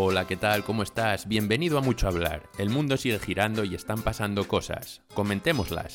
Hola, 0.00 0.28
¿qué 0.28 0.36
tal? 0.36 0.62
¿Cómo 0.62 0.84
estás? 0.84 1.26
Bienvenido 1.26 1.76
a 1.76 1.80
Mucho 1.80 2.06
Hablar. 2.06 2.44
El 2.56 2.70
mundo 2.70 2.96
sigue 2.96 3.18
girando 3.18 3.64
y 3.64 3.74
están 3.74 4.02
pasando 4.02 4.46
cosas. 4.46 5.02
Comentémoslas. 5.12 5.92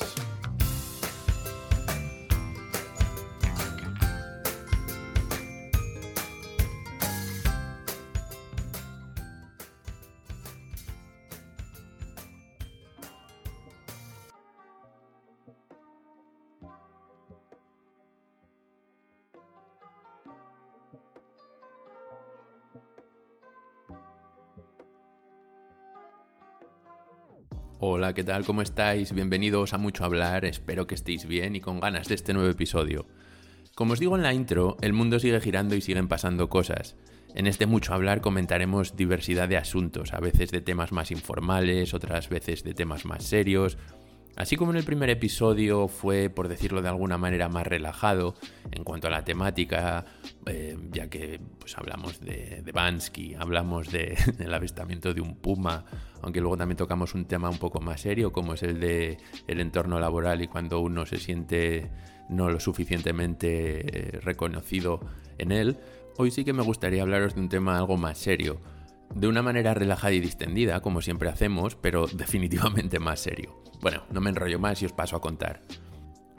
Hola, 27.86 28.14
¿qué 28.14 28.24
tal? 28.24 28.46
¿Cómo 28.46 28.62
estáis? 28.62 29.12
Bienvenidos 29.12 29.74
a 29.74 29.78
Mucho 29.78 30.06
Hablar, 30.06 30.46
espero 30.46 30.86
que 30.86 30.94
estéis 30.94 31.26
bien 31.26 31.54
y 31.54 31.60
con 31.60 31.80
ganas 31.80 32.08
de 32.08 32.14
este 32.14 32.32
nuevo 32.32 32.48
episodio. 32.48 33.04
Como 33.74 33.92
os 33.92 34.00
digo 34.00 34.16
en 34.16 34.22
la 34.22 34.32
intro, 34.32 34.78
el 34.80 34.94
mundo 34.94 35.18
sigue 35.18 35.38
girando 35.38 35.74
y 35.74 35.82
siguen 35.82 36.08
pasando 36.08 36.48
cosas. 36.48 36.96
En 37.34 37.46
este 37.46 37.66
Mucho 37.66 37.92
Hablar 37.92 38.22
comentaremos 38.22 38.96
diversidad 38.96 39.50
de 39.50 39.58
asuntos, 39.58 40.14
a 40.14 40.20
veces 40.20 40.50
de 40.50 40.62
temas 40.62 40.92
más 40.92 41.10
informales, 41.10 41.92
otras 41.92 42.30
veces 42.30 42.64
de 42.64 42.72
temas 42.72 43.04
más 43.04 43.22
serios, 43.24 43.76
Así 44.36 44.56
como 44.56 44.72
en 44.72 44.78
el 44.78 44.84
primer 44.84 45.10
episodio 45.10 45.86
fue, 45.86 46.28
por 46.28 46.48
decirlo 46.48 46.82
de 46.82 46.88
alguna 46.88 47.18
manera, 47.18 47.48
más 47.48 47.66
relajado 47.66 48.34
en 48.72 48.82
cuanto 48.82 49.06
a 49.06 49.10
la 49.10 49.24
temática, 49.24 50.04
eh, 50.46 50.76
ya 50.90 51.08
que 51.08 51.40
pues, 51.58 51.78
hablamos 51.78 52.20
de, 52.20 52.62
de 52.64 52.72
Bansky, 52.72 53.34
hablamos 53.34 53.92
de, 53.92 54.16
del 54.38 54.52
avistamiento 54.52 55.14
de 55.14 55.20
un 55.20 55.36
puma, 55.36 55.84
aunque 56.20 56.40
luego 56.40 56.56
también 56.56 56.76
tocamos 56.76 57.14
un 57.14 57.26
tema 57.26 57.48
un 57.48 57.58
poco 57.58 57.80
más 57.80 58.00
serio, 58.00 58.32
como 58.32 58.54
es 58.54 58.64
el 58.64 58.80
de 58.80 59.18
el 59.46 59.60
entorno 59.60 60.00
laboral 60.00 60.42
y 60.42 60.48
cuando 60.48 60.80
uno 60.80 61.06
se 61.06 61.18
siente 61.18 61.90
no 62.28 62.50
lo 62.50 62.58
suficientemente 62.58 64.16
eh, 64.16 64.20
reconocido 64.20 65.00
en 65.38 65.52
él. 65.52 65.78
Hoy 66.16 66.30
sí 66.30 66.44
que 66.44 66.52
me 66.52 66.62
gustaría 66.62 67.02
hablaros 67.02 67.34
de 67.34 67.40
un 67.40 67.48
tema 67.48 67.76
algo 67.76 67.96
más 67.96 68.18
serio, 68.18 68.60
de 69.14 69.28
una 69.28 69.42
manera 69.42 69.74
relajada 69.74 70.12
y 70.12 70.20
distendida, 70.20 70.80
como 70.80 71.00
siempre 71.00 71.28
hacemos, 71.28 71.76
pero 71.76 72.06
definitivamente 72.12 72.98
más 72.98 73.20
serio. 73.20 73.62
Bueno, 73.80 74.04
no 74.10 74.20
me 74.20 74.30
enrollo 74.30 74.58
más 74.58 74.82
y 74.82 74.86
os 74.86 74.92
paso 74.92 75.16
a 75.16 75.20
contar. 75.20 75.60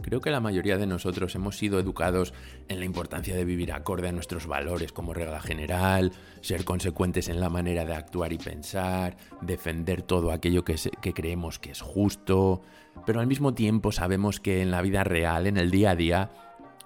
Creo 0.01 0.21
que 0.21 0.29
la 0.29 0.39
mayoría 0.39 0.77
de 0.77 0.85
nosotros 0.85 1.33
hemos 1.33 1.57
sido 1.57 1.79
educados 1.79 2.33
en 2.67 2.77
la 2.79 2.85
importancia 2.85 3.35
de 3.35 3.45
vivir 3.45 3.71
acorde 3.71 4.07
a 4.07 4.11
nuestros 4.11 4.45
valores 4.45 4.91
como 4.91 5.15
regla 5.15 5.41
general, 5.41 6.11
ser 6.41 6.63
consecuentes 6.63 7.27
en 7.27 7.39
la 7.39 7.49
manera 7.49 7.85
de 7.85 7.95
actuar 7.95 8.31
y 8.31 8.37
pensar, 8.37 9.17
defender 9.41 10.03
todo 10.03 10.31
aquello 10.31 10.63
que, 10.63 10.75
creemos 11.13 11.57
que 11.57 11.71
es 11.71 11.81
justo, 11.81 12.61
pero 13.07 13.19
al 13.19 13.25
mismo 13.25 13.55
tiempo 13.55 13.91
sabemos 13.91 14.39
que 14.39 14.61
en 14.61 14.69
la 14.69 14.83
vida 14.83 15.03
real, 15.03 15.47
en 15.47 15.57
el 15.57 15.71
día 15.71 15.91
a 15.91 15.95
día, 15.95 16.31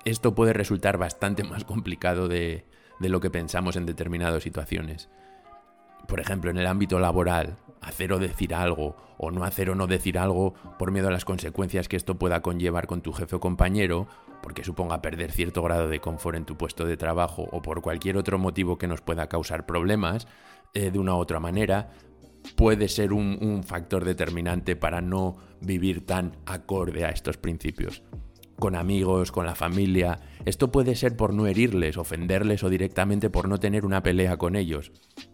esto 0.05 0.33
puede 0.33 0.53
resultar 0.53 0.97
bastante 0.97 1.43
más 1.45 1.65
complicado 1.65 2.29
de 2.29 2.63
lo 2.99 3.19
que 3.19 3.29
pensamos 3.29 3.75
en 3.75 3.85
determinadas 3.85 4.43
situaciones 4.43 5.09
por 6.09 6.19
ejemplo, 6.19 6.49
en 6.49 6.57
el 6.57 6.67
ámbito 6.67 6.99
laboral, 6.99 7.57
hacer 7.81 8.11
o 8.11 8.19
decir 8.19 8.55
algo, 8.55 8.97
o 9.17 9.31
no 9.31 9.43
hacer 9.43 9.69
o 9.69 9.75
no 9.75 9.85
decir 9.85 10.17
algo 10.17 10.55
por 10.77 10.91
miedo 10.91 11.07
a 11.07 11.11
las 11.11 11.23
consecuencias 11.23 11.87
que 11.87 11.95
esto 11.95 12.15
pueda 12.15 12.41
conllevar 12.41 12.87
con 12.87 13.01
tu 13.01 13.13
jefe 13.13 13.35
o 13.35 13.39
compañero, 13.39 14.07
porque 14.41 14.63
suponga 14.63 15.01
perder 15.01 15.31
cierto 15.31 15.61
grado 15.61 15.87
de 15.87 16.01
confort 16.01 16.35
en 16.35 16.45
tu 16.45 16.57
puesto 16.57 16.85
de 16.85 16.97
trabajo 16.97 17.47
o 17.51 17.61
por 17.61 17.81
cualquier 17.81 18.17
otro 18.17 18.39
motivo 18.39 18.77
que 18.77 18.87
nos 18.87 19.01
pueda 19.01 19.29
causar 19.29 19.65
problemas, 19.67 20.27
eh, 20.73 20.89
de 20.91 20.99
una 20.99 21.15
u 21.15 21.19
otra 21.19 21.39
manera, 21.39 21.91
puede 22.55 22.87
ser 22.87 23.13
un, 23.13 23.37
un 23.39 23.63
factor 23.63 24.03
determinante 24.03 24.75
para 24.75 25.01
no 25.01 25.37
vivir 25.61 26.05
tan 26.05 26.37
acorde 26.45 27.05
a 27.05 27.09
estos 27.09 27.37
principios 27.37 28.01
con 28.59 28.75
amigos, 28.75 29.31
con 29.31 29.45
la 29.45 29.55
familia. 29.55 30.19
Esto 30.45 30.71
puede 30.71 30.95
ser 30.95 31.15
por 31.15 31.33
no 31.33 31.47
herirles, 31.47 31.97
ofenderles 31.97 32.63
o 32.63 32.69
directamente 32.69 33.29
por 33.29 33.47
no 33.47 33.59
tener 33.59 33.85
una 33.85 34.03
pelea 34.03 34.37
con 34.37 34.55
ellos. 34.55 34.91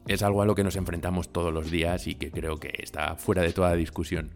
Es 0.07 0.23
algo 0.23 0.41
a 0.41 0.45
lo 0.45 0.55
que 0.55 0.63
nos 0.63 0.75
enfrentamos 0.75 1.33
todos 1.33 1.53
los 1.53 1.69
días 1.69 2.07
y 2.07 2.15
que 2.15 2.31
creo 2.31 2.57
que 2.57 2.73
está 2.79 3.15
fuera 3.15 3.41
de 3.41 3.53
toda 3.53 3.75
discusión. 3.75 4.31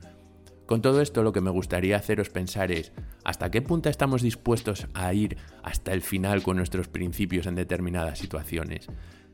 Con 0.65 0.81
todo 0.83 1.01
esto 1.01 1.23
lo 1.23 1.33
que 1.33 1.41
me 1.41 1.49
gustaría 1.49 1.97
haceros 1.97 2.29
pensar 2.29 2.71
es 2.71 2.91
hasta 3.23 3.49
qué 3.49 3.61
punto 3.61 3.89
estamos 3.89 4.21
dispuestos 4.21 4.87
a 4.93 5.11
ir 5.13 5.37
hasta 5.63 5.93
el 5.93 6.01
final 6.01 6.43
con 6.43 6.57
nuestros 6.57 6.87
principios 6.87 7.47
en 7.47 7.55
determinadas 7.55 8.19
situaciones. 8.19 8.87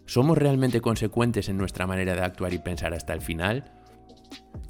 ¿Somos 0.06 0.38
realmente 0.38 0.82
consecuentes 0.82 1.50
en 1.50 1.58
nuestra 1.58 1.88
manera 1.88 2.16
de 2.16 2.22
actuar 2.22 2.54
y 2.54 2.60
pensar 2.60 2.94
hasta 2.94 3.14
el 3.14 3.22
final? 3.22 3.85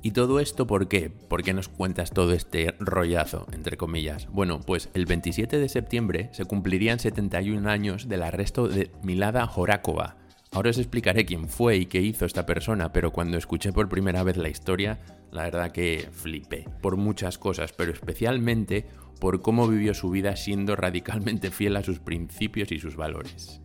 ¿Y 0.01 0.11
todo 0.11 0.39
esto 0.39 0.67
por 0.67 0.87
qué? 0.87 1.09
¿Por 1.09 1.41
qué 1.41 1.53
nos 1.53 1.67
cuentas 1.67 2.11
todo 2.11 2.33
este 2.33 2.75
rollazo, 2.79 3.47
entre 3.51 3.75
comillas? 3.75 4.27
Bueno, 4.31 4.59
pues 4.59 4.89
el 4.93 5.07
27 5.07 5.57
de 5.57 5.67
septiembre 5.67 6.29
se 6.31 6.45
cumplirían 6.45 6.99
71 6.99 7.67
años 7.67 8.07
del 8.07 8.21
arresto 8.21 8.67
de 8.67 8.91
Milada 9.01 9.49
Horakova. 9.55 10.17
Ahora 10.51 10.69
os 10.69 10.77
explicaré 10.77 11.25
quién 11.25 11.49
fue 11.49 11.77
y 11.77 11.85
qué 11.87 12.01
hizo 12.01 12.25
esta 12.25 12.45
persona, 12.45 12.93
pero 12.93 13.11
cuando 13.11 13.37
escuché 13.37 13.73
por 13.73 13.89
primera 13.89 14.23
vez 14.23 14.37
la 14.37 14.47
historia, 14.47 14.99
la 15.31 15.43
verdad 15.43 15.71
que 15.71 16.07
flipé. 16.11 16.65
Por 16.81 16.97
muchas 16.97 17.37
cosas, 17.37 17.73
pero 17.73 17.91
especialmente 17.91 18.85
por 19.19 19.41
cómo 19.41 19.67
vivió 19.67 19.93
su 19.93 20.11
vida 20.11 20.35
siendo 20.35 20.75
radicalmente 20.75 21.51
fiel 21.51 21.75
a 21.77 21.83
sus 21.83 21.99
principios 21.99 22.71
y 22.71 22.79
sus 22.79 22.95
valores. 22.95 23.61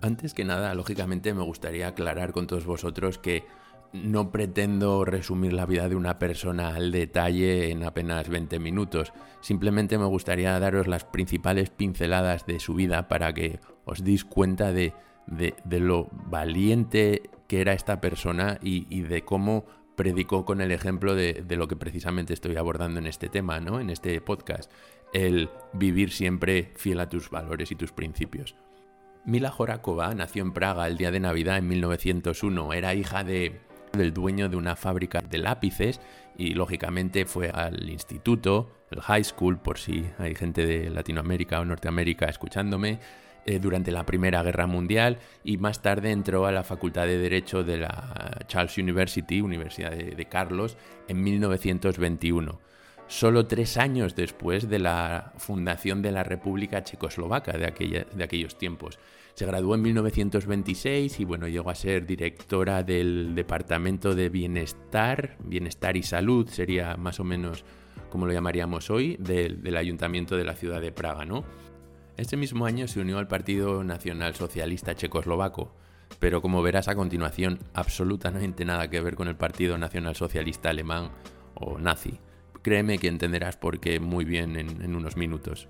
Antes 0.00 0.34
que 0.34 0.44
nada, 0.44 0.74
lógicamente 0.74 1.32
me 1.34 1.44
gustaría 1.44 1.88
aclarar 1.88 2.32
con 2.32 2.46
todos 2.46 2.66
vosotros 2.66 3.18
que 3.18 3.44
no 3.94 4.32
pretendo 4.32 5.04
resumir 5.04 5.52
la 5.52 5.66
vida 5.66 5.88
de 5.88 5.94
una 5.94 6.18
persona 6.18 6.74
al 6.74 6.90
detalle 6.90 7.70
en 7.70 7.84
apenas 7.84 8.28
20 8.28 8.58
minutos. 8.58 9.12
Simplemente 9.40 9.98
me 9.98 10.06
gustaría 10.06 10.58
daros 10.58 10.88
las 10.88 11.04
principales 11.04 11.70
pinceladas 11.70 12.44
de 12.44 12.58
su 12.58 12.74
vida 12.74 13.06
para 13.06 13.32
que 13.32 13.60
os 13.84 14.02
deis 14.02 14.24
cuenta 14.24 14.72
de, 14.72 14.92
lo 15.68 16.08
valiente 16.10 17.30
que 17.46 17.60
era 17.60 17.72
esta 17.72 18.00
persona 18.00 18.58
y, 18.60 19.02
de 19.02 19.22
cómo 19.22 19.64
predicó 19.94 20.44
con 20.44 20.60
el 20.60 20.72
ejemplo 20.72 21.14
de, 21.14 21.44
lo 21.50 21.68
que 21.68 21.76
precisamente 21.76 22.34
estoy 22.34 22.56
abordando 22.56 22.98
en 22.98 23.06
este 23.06 23.28
tema, 23.28 23.60
¿no? 23.60 23.78
En 23.78 23.90
este 23.90 24.20
podcast. 24.20 24.72
El 25.12 25.50
vivir 25.72 26.10
siempre 26.10 26.72
fiel 26.74 26.98
a 26.98 27.08
tus 27.08 27.30
valores 27.30 27.70
y 27.70 27.76
tus 27.76 27.92
principios. 27.92 28.56
Mila 29.24 29.52
Jorakova 29.52 30.12
nació 30.14 30.42
en 30.42 30.52
Praga 30.52 30.88
el 30.88 30.96
día 30.96 31.12
de 31.12 31.20
Navidad 31.20 31.58
en 31.58 31.68
1901. 31.68 32.72
Era 32.72 32.94
hija 32.94 33.22
de 33.22 33.60
del 33.94 34.12
dueño 34.12 34.48
de 34.48 34.56
una 34.56 34.76
fábrica 34.76 35.20
de 35.20 35.38
lápices 35.38 36.00
y 36.36 36.54
lógicamente 36.54 37.24
fue 37.26 37.50
al 37.50 37.88
instituto, 37.88 38.70
el 38.90 39.00
high 39.00 39.24
school, 39.24 39.58
por 39.58 39.78
si 39.78 40.04
hay 40.18 40.34
gente 40.34 40.66
de 40.66 40.90
Latinoamérica 40.90 41.60
o 41.60 41.64
Norteamérica 41.64 42.26
escuchándome, 42.26 42.98
eh, 43.46 43.58
durante 43.58 43.92
la 43.92 44.06
Primera 44.06 44.42
Guerra 44.42 44.66
Mundial 44.66 45.18
y 45.44 45.58
más 45.58 45.82
tarde 45.82 46.10
entró 46.10 46.46
a 46.46 46.52
la 46.52 46.64
Facultad 46.64 47.06
de 47.06 47.18
Derecho 47.18 47.62
de 47.62 47.76
la 47.76 48.38
Charles 48.46 48.78
University, 48.78 49.42
Universidad 49.42 49.90
de, 49.90 50.24
Carlos, 50.26 50.78
en 51.08 51.22
1921 51.22 52.58
solo 53.06 53.46
tres 53.46 53.76
años 53.76 54.16
después 54.16 54.70
de 54.70 54.78
la 54.78 55.34
fundación 55.36 56.00
de 56.00 56.10
la 56.10 56.24
República 56.24 56.82
Checoslovaca 56.82 57.52
de, 57.52 58.06
de 58.10 58.24
aquellos 58.24 58.56
tiempos. 58.56 58.98
Se 59.34 59.46
graduó 59.46 59.74
en 59.74 59.82
1926 59.82 61.18
y 61.18 61.24
bueno, 61.24 61.48
llegó 61.48 61.68
a 61.68 61.74
ser 61.74 62.06
directora 62.06 62.84
del 62.84 63.34
Departamento 63.34 64.14
de 64.14 64.28
Bienestar, 64.28 65.36
Bienestar 65.40 65.96
y 65.96 66.04
Salud, 66.04 66.48
sería 66.48 66.96
más 66.96 67.18
o 67.18 67.24
menos 67.24 67.64
como 68.10 68.26
lo 68.26 68.32
llamaríamos 68.32 68.90
hoy, 68.90 69.16
del, 69.18 69.76
Ayuntamiento 69.76 70.36
de 70.36 70.44
la 70.44 70.54
ciudad 70.54 70.80
de 70.80 70.92
Praga, 70.92 71.24
¿no? 71.24 71.44
Ese 72.16 72.36
mismo 72.36 72.64
año 72.64 72.86
se 72.86 73.00
unió 73.00 73.18
al 73.18 73.26
Partido 73.26 73.82
Nacional 73.82 74.36
Socialista 74.36 74.94
Checoslovaco, 74.94 75.74
pero 76.20 76.40
como 76.40 76.62
verás 76.62 76.86
a 76.86 76.94
continuación, 76.94 77.58
absolutamente 77.72 78.64
nada 78.64 78.88
que 78.88 79.00
ver 79.00 79.16
con 79.16 79.26
el 79.26 79.34
Partido 79.34 79.76
Nacional 79.78 80.14
Socialista 80.14 80.70
Alemán 80.70 81.10
o 81.54 81.76
nazi. 81.76 82.20
Créeme 82.62 82.98
que 82.98 83.08
entenderás 83.08 83.56
por 83.56 83.80
qué 83.80 83.98
muy 83.98 84.24
bien 84.24 84.54
en 84.56 84.94
unos 84.94 85.16
minutos. 85.16 85.68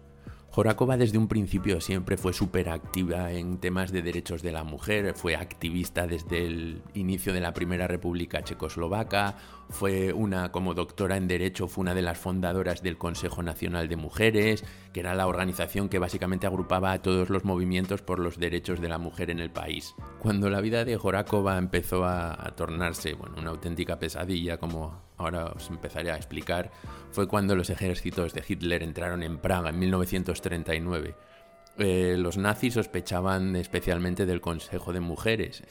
Jorakova 0.55 0.97
desde 0.97 1.19
un 1.19 1.27
principio 1.27 1.81
siempre 1.81 2.17
fue 2.17 2.33
súper 2.33 2.69
activa 2.69 3.33
en 3.33 3.59
temas 3.59 3.91
de 3.91 4.03
derechos 4.03 4.41
de 4.41 4.53
la 4.53 4.63
mujer, 4.63 5.15
fue 5.17 5.35
activista 5.35 6.07
desde 6.07 6.47
el 6.47 6.81
inicio 6.95 7.33
de 7.33 7.41
la 7.41 7.53
Primera 7.53 7.89
República 7.89 8.45
Checoslovaca, 8.45 9.35
fue 9.71 10.13
una, 10.13 10.53
como 10.53 10.75
doctora 10.75 11.17
en 11.17 11.29
Derecho, 11.29 11.69
fue 11.69 11.83
una 11.83 11.95
de 11.95 12.03
las 12.03 12.19
fundadoras 12.19 12.83
del 12.83 12.99
Consejo 12.99 13.43
Nacional 13.43 13.89
de 13.89 13.97
Mujeres, 13.97 14.65
que 14.93 15.01
era 15.01 15.15
la 15.15 15.27
organización 15.27 15.89
que 15.89 15.99
básicamente 15.99 16.47
agrupaba 16.47 16.93
a 16.93 17.03
todos 17.03 17.31
los 17.31 17.45
movimientos 17.45 18.03
por 18.03 18.19
los 18.19 18.39
derechos 18.39 18.81
de 18.81 18.89
la 18.89 18.99
mujer 18.99 19.31
en 19.31 19.41
el 19.41 19.51
país. 19.51 19.95
Cuando 20.21 20.51
la 20.51 20.61
vida 20.61 20.85
de 20.85 20.97
Jorakova 20.97 21.59
empezó 21.59 22.05
a, 22.05 22.55
tornarse 22.57 23.15
bueno, 23.15 23.37
una 23.39 23.51
auténtica 23.51 23.99
pesadilla, 23.99 24.59
como 24.59 25.03
ahora 25.17 25.47
os 25.47 25.69
empezaré 25.71 26.11
a 26.11 26.17
explicar, 26.17 26.71
fue 27.11 27.27
cuando 27.27 27.57
los 27.57 27.71
ejércitos 27.71 28.35
de 28.35 28.45
Hitler 28.47 28.83
entraron 28.83 29.23
en 29.23 29.39
Praga 29.39 29.71
en 29.71 29.79
1939. 29.79 31.15
Eh, 31.79 32.15
los 32.19 32.39
nazis 32.39 32.75
sospechaban 32.75 33.57
especialmente 33.57 34.27
del 34.27 34.41
Consejo 34.41 34.93
de 34.93 35.01
Mujeres 35.01 35.65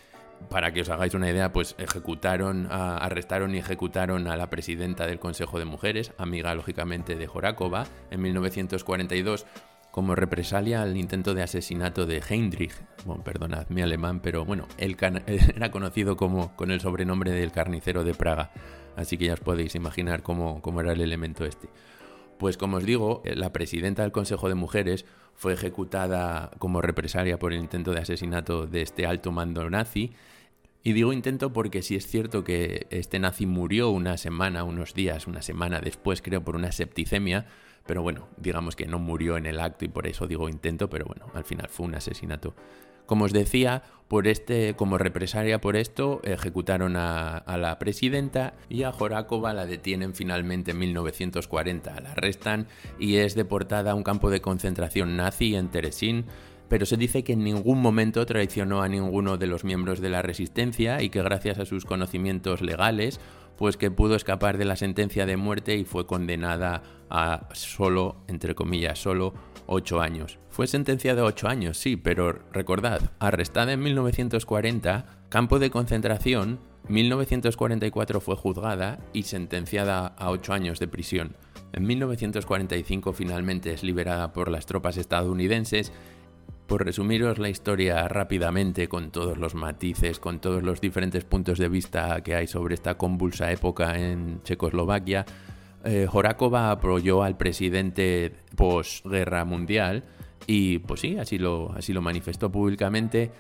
para 0.50 0.72
que 0.72 0.82
os 0.82 0.90
hagáis 0.90 1.14
una 1.14 1.30
idea, 1.30 1.52
pues 1.54 1.76
ejecutaron, 1.78 2.68
arrestaron 2.72 3.56
y 3.56 3.60
ejecutaron 3.60 4.28
a 4.28 4.38
la 4.38 4.50
presidenta 4.50 5.08
del 5.08 5.20
Consejo 5.20 5.60
de 5.60 5.66
Mujeres, 5.66 6.14
amiga 6.18 6.54
lógicamente 6.56 7.16
de 7.16 7.28
Jorakova, 7.28 7.86
en 8.12 8.22
1942 8.22 9.46
como 9.92 10.16
represalia 10.16 10.82
al 10.82 10.98
intento 10.98 11.36
de 11.36 11.44
asesinato 11.44 12.08
de 12.08 12.24
Heinrich. 12.28 12.74
Bueno, 13.06 13.24
perdonad 13.24 13.68
mi 13.70 13.84
alemán, 13.84 14.22
pero 14.22 14.44
bueno, 14.44 14.68
él 14.78 14.98
era 15.28 15.70
conocido 15.70 16.18
como 16.18 16.56
con 16.56 16.72
el 16.72 16.82
sobrenombre 16.82 17.32
del 17.32 17.52
carnicero 17.52 18.04
de 18.04 18.16
Praga. 18.16 18.52
Así 18.96 19.18
que 19.20 19.26
ya 19.26 19.34
os 19.34 19.40
podéis 19.40 19.76
imaginar 19.76 20.24
cómo 20.24 20.82
era 20.82 20.94
el 20.94 21.02
elemento 21.02 21.46
este. 21.46 21.70
Pues 22.44 22.58
como 22.58 22.76
os 22.76 22.84
digo, 22.84 23.22
la 23.24 23.54
presidenta 23.54 24.02
del 24.02 24.12
Consejo 24.12 24.50
de 24.50 24.56
Mujeres 24.56 25.06
fue 25.34 25.54
ejecutada 25.54 26.52
como 26.60 26.82
represalia 26.82 27.40
por 27.40 27.54
el 27.54 27.60
intento 27.60 27.94
de 27.94 28.02
asesinato 28.02 28.68
de 28.68 28.82
este 28.82 29.06
alto 29.06 29.32
mando 29.32 29.70
nazi. 29.70 30.12
Y 30.84 30.92
digo 30.92 31.14
intento 31.14 31.54
porque 31.54 31.82
sí 31.82 31.96
es 31.96 32.06
cierto 32.06 32.44
que 32.44 32.86
este 32.90 33.18
nazi 33.18 33.46
murió 33.46 33.92
una 33.92 34.18
semana, 34.18 34.66
unos 34.66 34.94
días, 34.94 35.26
una 35.26 35.42
semana 35.42 35.80
después, 35.80 36.22
creo, 36.22 36.44
por 36.44 36.58
una 36.58 36.74
septicemia, 36.74 37.46
pero 37.86 38.02
bueno, 38.02 38.28
digamos 38.36 38.76
que 38.76 38.88
no 38.88 39.00
murió 39.00 39.38
en 39.38 39.46
el 39.46 39.62
acto 39.62 39.86
y 39.86 39.88
por 39.88 40.06
eso 40.06 40.28
digo 40.28 40.50
intento, 40.50 40.90
pero 40.90 41.06
bueno, 41.06 41.28
al 41.34 41.46
final 41.46 41.70
fue 41.70 41.86
un 41.86 41.96
asesinato. 41.96 42.54
Como 43.06 43.26
os 43.26 43.34
decía, 43.34 43.84
por 44.08 44.28
este, 44.28 44.76
como 44.76 45.00
represalia 45.00 45.60
por 45.60 45.76
esto, 45.76 46.22
ejecutaron 46.24 46.96
a, 46.96 47.44
la 47.58 47.80
presidenta 47.80 48.54
y 48.70 48.84
a 48.84 48.92
Jorakova 48.92 49.54
la 49.54 49.66
detienen 49.66 50.14
finalmente 50.14 50.72
en 50.72 50.80
1940. 50.80 52.00
La 52.00 52.12
arrestan 52.12 52.68
y 53.00 53.16
es 53.16 53.34
deportada 53.34 53.92
a 53.92 53.96
un 53.96 54.04
campo 54.04 54.30
de 54.30 54.40
concentración 54.40 55.18
nazi 55.18 55.56
en 55.56 55.70
Teresín, 55.70 56.26
pero 56.70 56.86
se 56.86 56.98
dice 56.98 57.24
que 57.24 57.34
en 57.34 57.44
ningún 57.44 57.82
momento 57.82 58.26
traicionó 58.26 58.84
a 58.84 58.88
ninguno 58.88 59.38
de 59.38 59.48
los 59.48 59.64
miembros 59.64 60.00
de 60.00 60.10
la 60.10 60.22
resistencia 60.22 61.02
y 61.02 61.10
que 61.10 61.24
gracias 61.24 61.58
a 61.58 61.66
sus 61.66 61.86
conocimientos 61.86 62.62
legales 62.62 63.20
pues 63.58 63.78
que 63.78 63.92
pudo 63.92 64.16
escapar 64.16 64.58
de 64.58 64.66
la 64.66 64.76
sentencia 64.76 65.26
de 65.26 65.38
muerte 65.38 65.76
y 65.76 65.86
fue 65.86 66.06
condenada 66.06 66.84
a 67.10 67.48
solo, 67.54 68.18
entre 68.28 68.56
comillas, 68.56 69.00
solo 69.00 69.34
ocho 69.74 70.02
años. 70.02 70.40
Fue 70.50 70.68
sentenciada 70.68 71.24
a 71.24 71.26
ocho 71.26 71.48
años, 71.48 71.78
sí, 71.78 71.98
pero 71.98 72.40
recordad, 72.52 73.12
arrestada 73.20 73.74
en 73.74 73.82
1940, 73.82 75.06
campo 75.30 75.60
de 75.60 75.70
concentración, 75.70 76.60
1944 76.88 78.22
fue 78.22 78.36
juzgada 78.36 79.00
y 79.14 79.24
sentenciada 79.24 80.08
a 80.08 80.30
ocho 80.30 80.54
años 80.54 80.80
de 80.80 80.88
prisión. 80.88 81.36
En 81.72 81.86
1945 81.88 83.14
finalmente 83.14 83.74
es 83.74 83.84
liberada 83.84 84.32
por 84.32 84.50
las 84.50 84.66
tropas 84.66 84.98
estadounidenses 84.98 85.92
por 86.68 86.86
resumiros 86.86 87.40
la 87.40 87.50
historia 87.50 88.08
rápidamente 88.08 88.88
con 88.88 89.12
todos 89.12 89.38
los 89.38 89.54
matices, 89.54 90.20
con 90.20 90.40
todos 90.40 90.64
los 90.64 90.82
diferentes 90.82 91.24
puntos 91.24 91.60
de 91.60 91.68
vista 91.68 92.22
que 92.22 92.36
hay 92.36 92.48
sobre 92.48 92.76
esta 92.76 92.98
convulsa 92.98 93.52
época 93.52 93.98
en 93.98 94.42
Checoslovaquia, 94.44 95.26
eh, 95.84 96.08
apoyó 96.54 97.24
al 97.24 97.38
presidente 97.38 98.32
posguerra 98.56 99.46
mundial 99.46 100.04
y 100.48 100.80
pues 100.80 101.02
sí, 101.02 101.18
así 101.18 101.38
lo, 101.38 101.74
manifestó 102.02 102.52
públicamente, 102.52 103.32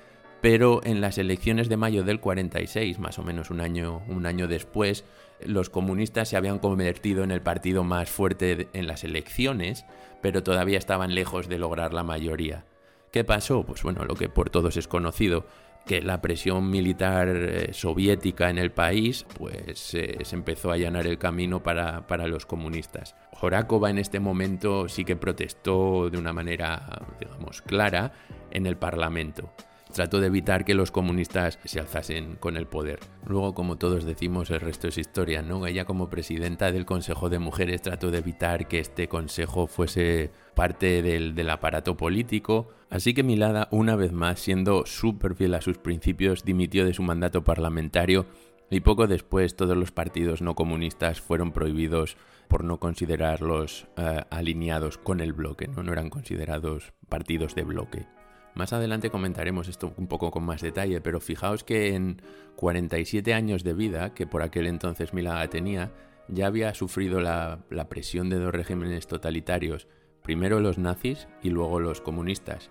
pero 0.41 0.81
en 0.83 1.01
las 1.01 1.17
elecciones 1.17 1.69
de 1.69 1.77
mayo 1.77 2.03
del 2.03 2.19
46, 2.19 2.99
más 2.99 3.19
o 3.19 3.23
menos 3.23 3.49
un 3.49 3.61
año 3.61 4.47
después, 4.47 5.05
los 5.45 5.69
comunistas 5.69 6.29
se 6.29 6.37
habían 6.37 6.59
convertido 6.59 7.23
en 7.23 7.31
el 7.31 7.41
partido 7.41 7.83
más 7.83 8.09
fuerte 8.09 8.67
en 8.73 8.87
las 8.87 9.03
elecciones, 9.03 9.85
pero 10.21 10.43
todavía 10.43 10.77
estaban 10.77 11.15
lejos 11.15 11.49
de 11.49 11.59
lograr 11.59 11.93
la 11.93 12.03
mayoría. 12.03 12.65
¿Qué 13.11 13.23
pasó? 13.23 13.63
Pues 13.63 13.83
bueno, 13.83 14.05
lo 14.05 14.15
que 14.15 14.29
por 14.29 14.49
todos 14.49 14.77
es 14.77 14.87
conocido, 14.87 15.45
que 15.85 16.01
la 16.01 16.21
presión 16.21 16.69
militar 16.69 17.27
eh, 17.29 17.73
soviética 17.73 18.49
en 18.49 18.57
el 18.57 18.71
país 18.71 19.25
pues 19.37 19.93
eh, 19.93 20.17
se 20.23 20.35
empezó 20.35 20.71
a 20.71 20.75
allanar 20.75 21.07
el 21.07 21.17
camino 21.17 21.61
para, 21.61 22.07
para, 22.07 22.27
los 22.27 22.45
comunistas. 22.45 23.15
Jorakova 23.31 23.89
en 23.89 23.97
este 23.97 24.19
momento 24.19 24.87
sí 24.87 25.03
que 25.03 25.15
protestó 25.15 26.09
de 26.09 26.17
una 26.17 26.33
manera, 26.33 27.05
digamos, 27.19 27.61
clara 27.61 28.13
en 28.51 28.65
el 28.65 28.77
Parlamento 28.77 29.53
trató 29.93 30.19
de 30.19 30.27
evitar 30.27 30.65
que 30.65 30.73
los 30.73 30.91
comunistas 30.91 31.59
se 31.63 31.79
alzasen 31.79 32.35
con 32.35 32.57
el 32.57 32.67
poder. 32.67 32.99
Luego, 33.25 33.53
como 33.53 33.77
todos 33.77 34.03
decimos, 34.03 34.49
el 34.51 34.59
resto 34.59 34.87
es 34.87 34.97
historia, 34.97 35.41
¿no? 35.41 35.65
Ella 35.65 35.85
como 35.85 36.09
presidenta 36.09 36.71
del 36.71 36.85
Consejo 36.85 37.29
de 37.29 37.39
Mujeres 37.39 37.81
trató 37.81 38.11
de 38.11 38.17
evitar 38.17 38.67
que 38.67 38.79
este 38.79 39.07
consejo 39.07 39.67
fuese 39.67 40.31
parte 40.55 41.01
del, 41.01 41.35
del 41.35 41.49
aparato 41.49 41.95
político, 41.95 42.69
así 42.89 43.13
que 43.13 43.23
Milada, 43.23 43.69
una 43.71 43.95
vez 43.95 44.11
más, 44.11 44.39
siendo 44.39 44.85
súper 44.85 45.35
fiel 45.35 45.53
a 45.53 45.61
sus 45.61 45.77
principios, 45.77 46.43
dimitió 46.43 46.85
de 46.85 46.93
su 46.93 47.03
mandato 47.03 47.43
parlamentario 47.43 48.25
y 48.69 48.81
poco 48.81 49.07
después 49.07 49.55
todos 49.55 49.77
los 49.77 49.91
partidos 49.91 50.41
no 50.41 50.55
comunistas 50.55 51.21
fueron 51.21 51.51
prohibidos 51.51 52.17
por 52.47 52.63
no 52.63 52.79
considerarlos 52.79 53.87
eh, 53.97 54.21
alineados 54.29 54.97
con 54.97 55.19
el 55.19 55.33
bloque, 55.33 55.67
¿no? 55.67 55.83
no 55.83 55.93
eran 55.93 56.09
considerados 56.09 56.93
partidos 57.09 57.55
de 57.55 57.63
bloque. 57.63 58.07
Más 58.55 58.71
adelante 58.71 59.09
comentaremos 59.09 59.67
esto 59.67 59.93
un 59.97 60.07
poco 60.07 60.29
con 60.29 60.43
más 60.43 60.61
detalle, 60.61 61.01
pero 61.01 61.19
fijaos 61.19 61.63
que 61.63 61.95
en 61.95 62.21
47 62.55 63.33
años 63.33 63.63
de 63.63 63.73
vida, 63.73 64.13
que 64.13 64.27
por 64.27 64.43
aquel 64.43 64.67
entonces 64.67 65.13
Milada 65.13 65.47
tenía, 65.47 65.91
ya 66.27 66.47
había 66.47 66.73
sufrido 66.73 67.19
la, 67.19 67.59
presión 67.89 68.29
de 68.29 68.37
dos 68.37 68.53
regímenes 68.53 69.07
totalitarios, 69.07 69.87
primero 70.21 70.59
los 70.59 70.77
nazis 70.77 71.27
y 71.41 71.49
luego 71.49 71.79
los 71.79 71.99
comunistas. 71.99 72.69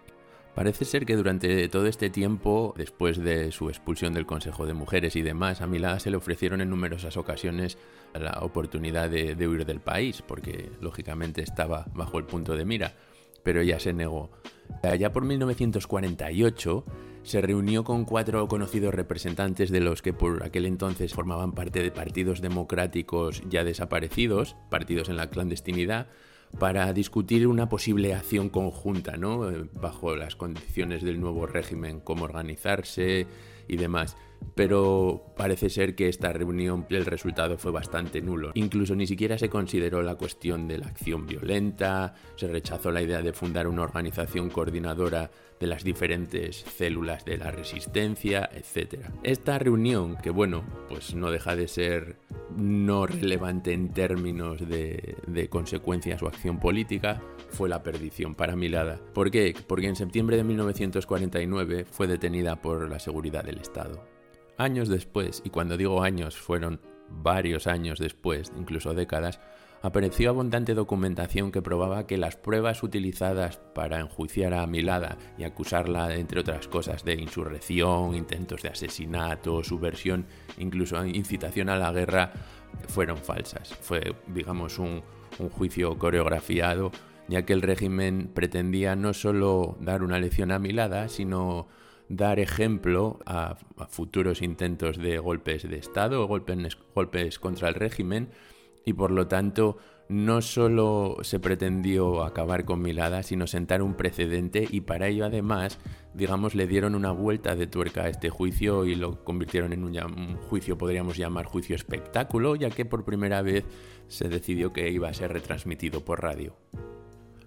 Parece 0.55 0.84
ser 0.84 1.06
que 1.06 1.17
durante 1.17 1.69
todo 1.69 1.87
este 1.87 2.11
tiempo, 2.11 2.75
después 2.76 3.17
de 3.19 3.50
su 3.52 3.69
expulsión 3.70 4.12
del 4.12 4.26
Consejo 4.26 4.67
de 4.67 4.75
Mujeres 4.75 5.17
y 5.17 5.23
demás, 5.23 5.62
a 5.62 5.67
Milada 5.67 5.99
se 5.99 6.11
le 6.11 6.19
ofrecieron 6.19 6.61
en 6.61 6.69
numerosas 6.69 7.17
ocasiones 7.17 7.78
la 8.12 8.38
oportunidad 8.43 9.08
de, 9.08 9.35
de 9.35 9.49
huir 9.49 9.64
del 9.64 9.81
país, 9.81 10.23
porque 10.23 10.70
lógicamente 10.81 11.43
estaba 11.43 11.87
bajo 11.94 12.19
el 12.19 12.25
punto 12.25 12.55
de 12.55 12.67
mira, 12.67 12.94
pero 13.42 13.60
ella 13.60 13.78
se 13.78 13.92
negó. 13.92 14.30
Allá 14.82 15.12
por 15.12 15.24
1948 15.24 16.84
se 17.22 17.40
reunió 17.40 17.84
con 17.84 18.04
cuatro 18.04 18.48
conocidos 18.48 18.94
representantes 18.94 19.70
de 19.70 19.80
los 19.80 20.02
que 20.02 20.12
por 20.12 20.42
aquel 20.42 20.66
entonces 20.66 21.14
formaban 21.14 21.52
parte 21.52 21.82
de 21.82 21.92
partidos 21.92 22.40
democráticos 22.40 23.42
ya 23.48 23.64
desaparecidos, 23.64 24.56
partidos 24.70 25.08
en 25.08 25.16
la 25.16 25.30
clandestinidad, 25.30 26.08
para 26.58 26.92
discutir 26.92 27.46
una 27.46 27.68
posible 27.68 28.14
acción 28.14 28.48
conjunta, 28.48 29.16
¿no? 29.16 29.50
Bajo 29.72 30.16
las 30.16 30.37
condiciones 30.37 31.02
del 31.02 31.20
nuevo 31.20 31.46
régimen, 31.46 32.00
cómo 32.00 32.25
organizarse 32.25 33.26
y 33.69 33.76
demás 33.76 34.16
pero 34.54 35.33
parece 35.37 35.71
ser 35.71 35.95
que 35.95 36.09
esta 36.09 36.33
reunión 36.33 36.87
el 36.90 37.07
resultado 37.07 37.57
fue 37.59 37.73
bastante 37.73 38.21
nulo. 38.21 38.52
Incluso 38.54 38.95
ni 38.95 39.07
siquiera 39.07 39.38
se 39.38 39.49
consideró 39.49 40.02
la 40.02 40.16
cuestión 40.16 40.69
de 40.69 40.78
la 40.78 40.87
acción 40.87 41.26
violenta, 41.26 42.14
se 42.37 42.49
rechazó 42.49 42.90
la 42.90 43.02
idea 43.02 43.23
de 43.23 43.33
fundar 43.33 43.66
una 43.66 43.83
organización 43.83 44.50
coordinadora 44.50 45.31
de 45.59 45.66
las 45.66 45.85
diferentes 45.85 46.57
células 46.57 47.25
de 47.25 47.38
la 47.38 47.50
resistencia, 47.50 48.50
etc. 48.52 49.07
Esta 49.23 49.59
reunión, 49.59 50.16
que 50.16 50.31
bueno, 50.31 50.64
pues 50.88 51.14
no 51.14 51.31
deja 51.31 51.57
de 51.57 51.69
ser 51.69 52.16
no 52.56 53.06
relevante 53.06 53.73
en 53.73 53.90
términos 53.90 54.66
de, 54.68 55.16
de 55.26 55.49
consecuencias 55.49 56.23
o 56.23 56.28
acción 56.28 56.59
política, 56.59 57.23
fue 57.50 57.68
la 57.68 57.82
perdición 57.82 58.35
para 58.35 58.56
Milada. 58.56 59.00
¿Por 59.12 59.30
qué? 59.30 59.54
Porque 59.66 59.88
en 59.88 59.97
septiembre 59.97 60.37
de 60.37 60.44
1949 60.44 61.85
fue 61.85 62.06
detenida 62.06 62.56
por 62.56 62.88
la 62.88 62.99
seguridad 62.99 63.44
del 63.44 63.59
Estado. 63.59 64.04
Años 64.59 64.88
después, 64.88 65.42
y 65.44 65.50
cuando 65.50 65.76
digo 65.76 66.02
años 66.02 66.37
fueron 66.37 66.80
varios 67.09 67.66
años 67.66 67.99
después, 67.99 68.52
incluso 68.56 68.94
décadas, 68.94 69.40
apareció 69.82 70.30
abundante 70.30 70.74
documentación 70.74 71.50
que 71.50 71.60
probaba 71.60 72.06
que 72.06 72.16
las 72.16 72.36
pruebas 72.36 72.82
utilizadas 72.82 73.58
para 73.74 74.00
enjuiciar 74.00 74.54
a 74.54 74.66
Milada 74.66 75.18
y 75.36 75.44
acusarla, 75.44 76.14
entre 76.14 76.40
otras 76.40 76.68
cosas, 76.68 77.04
de 77.04 77.14
insurrección, 77.14 78.14
intentos 78.14 78.62
de 78.62 78.68
asesinato, 78.68 79.64
subversión, 79.64 80.26
incluso 80.56 81.04
incitación 81.04 81.68
a 81.68 81.76
la 81.76 81.92
guerra, 81.92 82.32
fueron 82.88 83.18
falsas. 83.18 83.74
Fue, 83.74 84.14
digamos, 84.28 84.78
un, 84.78 85.02
juicio 85.56 85.98
coreografiado, 85.98 86.92
ya 87.26 87.46
que 87.46 87.54
el 87.54 87.62
régimen 87.62 88.30
pretendía 88.34 88.94
no 88.96 89.14
solo 89.14 89.78
dar 89.80 90.02
una 90.02 90.18
lección 90.18 90.52
a 90.52 90.58
Milada, 90.58 91.08
sino 91.08 91.68
dar 92.10 92.38
ejemplo 92.38 93.18
a, 93.24 93.56
futuros 93.88 94.42
intentos 94.42 94.98
de 94.98 95.18
golpes 95.18 95.62
de 95.62 95.78
Estado 95.78 96.28
golpes 96.28 97.38
contra 97.38 97.70
el 97.70 97.74
régimen 97.74 98.28
y 98.84 98.92
por 98.94 99.10
lo 99.10 99.28
tanto 99.28 99.76
no 100.08 100.42
solo 100.42 101.16
se 101.22 101.40
pretendió 101.40 102.22
acabar 102.22 102.64
con 102.64 102.82
Milada, 102.82 103.22
sino 103.22 103.46
sentar 103.46 103.82
un 103.82 103.94
precedente 103.94 104.66
y 104.70 104.82
para 104.82 105.08
ello 105.08 105.24
además, 105.24 105.78
digamos, 106.12 106.54
le 106.54 106.66
dieron 106.66 106.94
una 106.94 107.12
vuelta 107.12 107.56
de 107.56 107.66
tuerca 107.66 108.02
a 108.02 108.08
este 108.08 108.28
juicio 108.28 108.84
y 108.84 108.94
lo 108.94 109.24
convirtieron 109.24 109.72
en 109.72 109.84
un, 109.84 110.36
juicio, 110.36 110.76
podríamos 110.76 111.16
llamar 111.16 111.46
juicio 111.46 111.74
espectáculo, 111.74 112.56
ya 112.56 112.68
que 112.68 112.84
por 112.84 113.04
primera 113.04 113.40
vez 113.40 113.64
se 114.08 114.28
decidió 114.28 114.72
que 114.72 114.90
iba 114.90 115.08
a 115.08 115.14
ser 115.14 115.32
retransmitido 115.32 116.04
por 116.04 116.22
radio. 116.22 116.56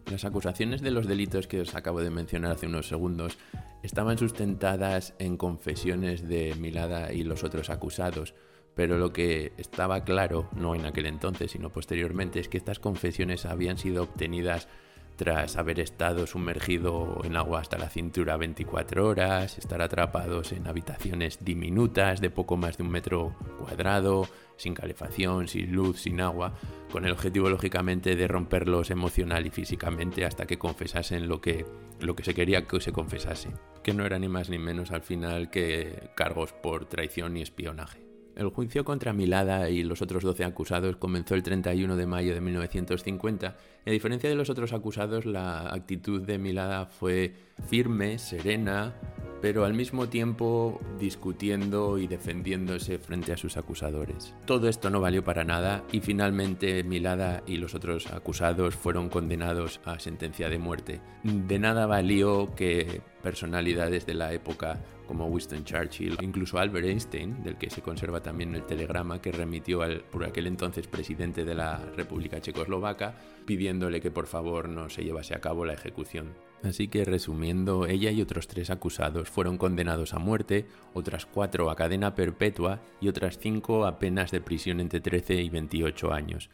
Las 0.09 0.25
acusaciones 0.25 0.81
de 0.81 0.91
los 0.91 1.07
delitos 1.07 1.47
que 1.47 1.61
os 1.61 1.75
acabo 1.75 2.01
de 2.01 2.11
mencionar 2.11 2.51
hace 2.51 2.67
unos 2.67 2.87
segundos 2.87 3.37
estaban 3.83 4.17
sustentadas 4.17 5.13
en 5.19 5.37
confesiones 5.37 6.27
de 6.27 6.55
Milada 6.55 7.13
y 7.13 7.23
los 7.23 7.43
otros 7.43 7.69
acusados, 7.69 8.33
pero 8.75 8.97
lo 8.97 9.13
que 9.13 9.53
estaba 9.57 10.03
claro, 10.03 10.49
no 10.55 10.75
en 10.75 10.85
aquel 10.85 11.05
entonces, 11.05 11.51
sino 11.51 11.69
posteriormente, 11.69 12.39
es 12.39 12.49
que 12.49 12.57
estas 12.57 12.79
confesiones 12.79 13.45
habían 13.45 13.77
sido 13.77 14.03
obtenidas 14.03 14.67
tras 15.15 15.55
haber 15.55 15.79
estado 15.79 16.27
sumergido 16.27 17.21
en 17.23 17.37
agua 17.37 17.61
hasta 17.61 17.77
la 17.77 17.89
cintura 17.89 18.37
24 18.37 19.07
horas, 19.07 19.57
estar 19.57 19.81
atrapados 19.81 20.51
en 20.51 20.67
habitaciones 20.67 21.39
diminutas 21.43 22.21
de 22.21 22.29
poco 22.29 22.57
más 22.57 22.77
de 22.77 22.83
un 22.83 22.91
metro 22.91 23.35
cuadrado, 23.59 24.27
sin 24.57 24.73
calefacción, 24.73 25.47
sin 25.47 25.73
luz, 25.73 26.01
sin 26.01 26.21
agua, 26.21 26.53
con 26.91 27.05
el 27.05 27.11
objetivo 27.11 27.49
lógicamente 27.49 28.15
de 28.15 28.27
romperlos 28.27 28.91
emocional 28.91 29.45
y 29.45 29.51
físicamente 29.51 30.25
hasta 30.25 30.45
que 30.45 30.57
confesasen 30.57 31.27
lo 31.27 31.41
que, 31.41 31.65
lo 31.99 32.15
que 32.15 32.23
se 32.23 32.33
quería 32.33 32.67
que 32.67 32.79
se 32.79 32.91
confesase, 32.91 33.49
que 33.83 33.93
no 33.93 34.05
era 34.05 34.19
ni 34.19 34.27
más 34.27 34.49
ni 34.49 34.57
menos 34.57 34.91
al 34.91 35.01
final 35.01 35.49
que 35.49 36.09
cargos 36.15 36.51
por 36.51 36.85
traición 36.85 37.37
y 37.37 37.41
espionaje. 37.41 38.14
El 38.35 38.49
juicio 38.49 38.83
contra 38.83 39.13
Milada 39.13 39.69
y 39.69 39.83
los 39.83 40.01
otros 40.01 40.21
12 40.21 40.43
acusados 40.43 40.97
comenzó 40.97 41.35
el 41.35 41.43
31 41.43 41.95
de 41.95 42.05
mayo 42.05 42.33
de 42.33 42.41
1950 42.41 43.47
y 43.47 43.74
a 43.85 43.91
diferencia 43.91 44.29
de 44.29 44.35
los 44.35 44.49
otros 44.49 44.73
acusados 44.73 45.25
la 45.25 45.73
actitud 45.73 46.21
de 46.21 46.37
Milada 46.37 46.85
fue 46.85 47.33
firme, 47.67 48.17
serena, 48.17 48.95
pero 49.41 49.63
al 49.63 49.75
mismo 49.75 50.09
tiempo 50.09 50.81
discutiendo 50.99 51.99
y 51.99 52.07
defendiéndose 52.07 52.97
frente 52.97 53.31
a 53.31 53.37
sus 53.37 53.57
acusadores. 53.57 54.33
Todo 54.45 54.69
esto 54.69 54.89
no 54.89 55.01
valió 55.01 55.23
para 55.23 55.43
nada 55.43 55.83
y 55.91 55.99
finalmente 55.99 56.83
Milada 56.83 57.43
y 57.45 57.57
los 57.57 57.75
otros 57.75 58.07
acusados 58.07 58.75
fueron 58.75 59.07
condenados 59.09 59.81
a 59.85 59.99
sentencia 59.99 60.49
de 60.49 60.57
muerte. 60.57 61.01
De 61.23 61.59
nada 61.59 61.85
valió 61.85 62.55
que 62.55 63.01
personalidades 63.21 64.07
de 64.07 64.15
la 64.15 64.33
época 64.33 64.79
como 65.05 65.27
Winston 65.27 65.63
Churchill, 65.63 66.17
incluso 66.21 66.57
Albert 66.57 66.87
Einstein, 66.87 67.43
del 67.43 67.57
que 67.57 67.69
se 67.69 67.81
conserva 67.81 68.21
también 68.21 68.55
el 68.55 68.65
telegrama 68.65 69.21
que 69.21 69.31
remitió 69.31 69.83
al 69.83 70.01
por 70.01 70.25
aquel 70.25 70.47
entonces 70.47 70.87
presidente 70.87 71.45
de 71.45 71.53
la 71.53 71.77
República 71.95 72.41
Checoslovaca, 72.41 73.15
pidiéndole 73.45 74.01
que 74.01 74.11
por 74.11 74.27
favor 74.27 74.69
no 74.69 74.89
se 74.89 75.03
llevase 75.03 75.35
a 75.35 75.41
cabo 75.41 75.65
la 75.65 75.73
ejecución. 75.73 76.33
Así 76.63 76.87
que 76.87 77.05
resumiendo, 77.05 77.85
ella 77.85 78.11
y 78.11 78.21
otros 78.21 78.47
tres 78.47 78.69
acusados 78.69 79.29
fueron 79.29 79.57
condenados 79.57 80.13
a 80.13 80.19
muerte, 80.19 80.65
otras 80.93 81.25
cuatro 81.25 81.69
a 81.69 81.75
cadena 81.75 82.15
perpetua 82.15 82.81
y 82.99 83.07
otras 83.07 83.37
cinco 83.37 83.85
a 83.85 83.99
penas 83.99 84.31
de 84.31 84.41
prisión 84.41 84.79
entre 84.79 84.99
13 84.99 85.35
y 85.35 85.49
28 85.49 86.11
años. 86.11 86.49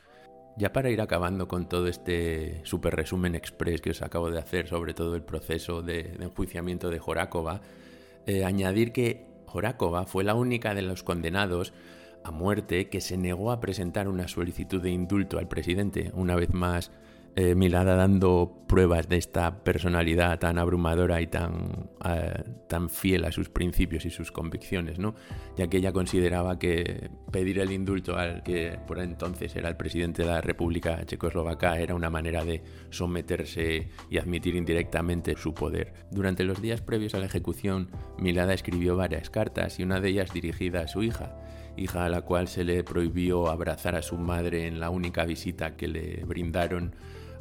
Ya 0.57 0.74
para 0.74 0.89
ir 0.89 1.00
acabando 1.00 1.48
con 1.48 1.69
todo 1.69 1.88
este 1.88 2.62
super 2.65 2.93
resumen 2.93 3.36
express 3.36 3.79
que 3.79 3.91
os 3.91 4.01
acabo 4.01 4.29
de 4.29 4.39
hacer 4.39 4.67
sobre 4.67 4.93
todo 4.93 5.15
el 5.15 5.24
proceso 5.24 5.81
de, 5.81 6.17
enjuiciamiento 6.19 6.89
de 6.89 7.00
Jorácova, 7.00 7.62
eh, 8.25 8.43
añadir 8.43 8.91
que 8.91 9.25
Jorácova 9.45 10.05
fue 10.05 10.25
la 10.25 10.36
única 10.36 10.74
de 10.74 10.81
los 10.81 11.03
condenados 11.03 11.74
a 12.24 12.32
muerte 12.32 12.90
que 12.90 13.01
se 13.01 13.18
negó 13.18 13.51
a 13.51 13.60
presentar 13.60 14.08
una 14.08 14.28
solicitud 14.28 14.82
de 14.82 14.92
indulto 14.92 15.40
al 15.40 15.48
presidente, 15.48 16.12
una 16.13 16.36
vez 16.36 16.54
más 16.54 16.92
eh, 17.38 17.56
Milada 17.56 17.96
dando 17.96 18.66
pruebas 18.68 19.08
de 19.08 19.16
esta 19.16 19.63
personalidad 19.63 20.38
tan 20.40 20.58
abrumadora 20.58 21.22
y 21.22 21.28
tan, 21.28 21.90
eh, 22.04 22.44
tan 22.68 22.90
fiel 22.90 23.24
a 23.24 23.32
sus 23.32 23.48
principios 23.48 24.04
y 24.06 24.10
sus 24.10 24.34
convicciones, 24.34 25.00
¿no? 25.00 25.16
ya 25.56 25.68
que 25.68 25.78
ella 25.78 25.94
consideraba 25.94 26.60
que 26.60 27.10
pedir 27.32 27.60
el 27.60 27.72
indulto 27.72 28.18
al 28.18 28.44
que 28.44 28.78
por 28.86 29.00
entonces 29.00 29.56
era 29.56 29.70
el 29.70 29.78
presidente 29.78 30.24
de 30.24 30.28
la 30.28 30.42
República 30.42 31.06
Checoslovaca 31.06 31.80
era 31.80 31.96
una 31.96 32.10
manera 32.10 32.44
de 32.44 32.63
someterse 32.90 33.88
y 34.10 34.18
admitir 34.18 34.56
indirectamente 34.56 35.38
su 35.38 35.54
poder. 35.54 35.94
Durante 36.12 36.44
los 36.44 36.62
días 36.62 36.82
previos 36.82 37.16
a 37.16 37.20
la 37.20 37.28
ejecución, 37.28 37.92
Milada 38.18 38.54
escribió 38.54 38.98
varias 38.98 39.30
cartas 39.30 39.80
y 39.80 39.84
una 39.84 40.01
de 40.01 40.10
ellas 40.10 40.34
dirigida 40.34 40.82
a 40.82 40.88
su 40.88 41.01
hija, 41.01 41.38
hija 41.78 42.06
a 42.06 42.10
la 42.10 42.22
cual 42.22 42.48
se 42.48 42.63
le 42.63 42.84
prohibió 42.84 43.50
abrazar 43.50 43.96
a 43.96 44.01
su 44.01 44.18
madre 44.18 44.68
en 44.68 44.80
la 44.80 44.90
única 44.90 45.25
visita 45.25 45.75
que 45.75 45.88
le 45.88 46.24
brindaron 46.25 46.96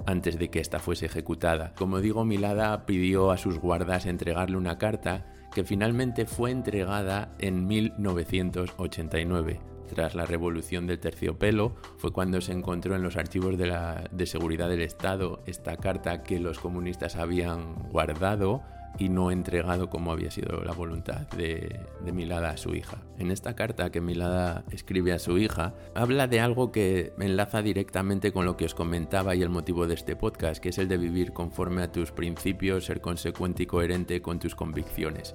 antes 0.07 0.39
de 0.39 0.49
que 0.51 0.61
ésta 0.61 0.79
fuese 0.79 1.07
ejecutada. 1.07 1.73
Como 1.77 2.01
digo, 2.01 2.25
Milada 2.25 2.87
pidió 2.87 3.31
a 3.31 3.37
sus 3.37 3.59
guardas 3.59 4.07
entregarle 4.07 4.57
una 4.57 4.79
carta 4.79 5.27
que 5.55 5.65
finalmente 5.65 6.27
fue 6.27 6.51
entregada 6.51 7.35
en 7.39 7.67
1989. 7.67 9.61
Tras 9.89 10.15
la 10.15 10.25
revolución 10.25 10.87
del 10.87 11.01
terciopelo 11.01 11.75
fue 11.97 12.13
cuando 12.13 12.41
se 12.41 12.53
encontró 12.53 12.95
en 12.95 13.03
los 13.03 13.17
archivos 13.17 13.59
de, 13.59 14.09
de 14.11 14.27
seguridad 14.27 14.69
del 14.69 14.83
Estado 14.83 15.43
esta 15.47 15.77
carta 15.77 16.23
que 16.23 16.39
los 16.39 16.61
comunistas 16.61 17.17
habían 17.17 17.75
guardado 17.91 18.63
y 18.99 19.09
no 19.09 19.31
entregado 19.31 19.89
como 19.89 20.13
había 20.13 20.31
sido 20.31 20.63
la 20.63 20.73
voluntad 20.73 21.27
de, 21.37 21.81
Milada 22.13 22.51
a 22.51 22.57
su 22.57 22.75
hija. 22.75 22.99
En 23.19 23.31
esta 23.31 23.55
carta 23.55 23.91
que 23.91 24.01
Milada 24.01 24.65
escribe 24.71 25.13
a 25.13 25.19
su 25.19 25.39
hija, 25.39 25.75
habla 25.95 26.27
de 26.27 26.41
algo 26.41 26.73
que 26.73 27.13
enlaza 27.19 27.63
directamente 27.63 28.33
con 28.33 28.45
lo 28.45 28.57
que 28.57 28.65
os 28.65 28.75
comentaba 28.75 29.35
y 29.35 29.43
el 29.43 29.49
motivo 29.49 29.87
de 29.87 29.95
este 29.95 30.17
podcast, 30.17 30.61
que 30.61 30.71
es 30.71 30.79
el 30.79 30.89
de 30.89 30.99
vivir 30.99 31.33
conforme 31.33 31.83
a 31.83 31.93
tus 31.93 32.11
principios, 32.11 32.85
ser 32.85 33.01
consecuente 33.01 33.63
y 33.63 33.67
coherente 33.67 34.21
con 34.21 34.39
tus 34.39 34.55
convicciones. 34.55 35.35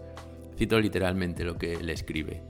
Cito 0.58 0.80
literalmente 0.80 1.44
lo 1.44 1.58
que 1.58 1.82
le 1.82 1.94
escribe. 1.94 2.44